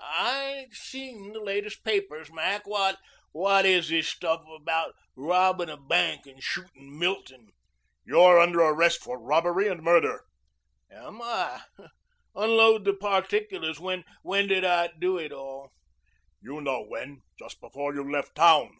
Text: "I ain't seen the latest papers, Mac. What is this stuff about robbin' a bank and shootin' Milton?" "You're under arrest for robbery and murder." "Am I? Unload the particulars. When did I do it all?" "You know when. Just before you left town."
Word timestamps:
"I 0.00 0.42
ain't 0.46 0.74
seen 0.74 1.32
the 1.34 1.38
latest 1.38 1.84
papers, 1.84 2.28
Mac. 2.32 2.66
What 2.66 3.64
is 3.64 3.90
this 3.90 4.08
stuff 4.08 4.42
about 4.50 4.92
robbin' 5.14 5.68
a 5.68 5.76
bank 5.76 6.26
and 6.26 6.42
shootin' 6.42 6.98
Milton?" 6.98 7.52
"You're 8.04 8.40
under 8.40 8.60
arrest 8.62 9.04
for 9.04 9.20
robbery 9.20 9.68
and 9.68 9.84
murder." 9.84 10.24
"Am 10.90 11.22
I? 11.22 11.60
Unload 12.34 12.84
the 12.84 12.94
particulars. 12.94 13.78
When 13.78 14.04
did 14.26 14.64
I 14.64 14.88
do 14.98 15.16
it 15.16 15.30
all?" 15.30 15.70
"You 16.42 16.60
know 16.60 16.82
when. 16.82 17.22
Just 17.38 17.60
before 17.60 17.94
you 17.94 18.02
left 18.02 18.34
town." 18.34 18.76